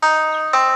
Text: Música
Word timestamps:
Música 0.00 0.67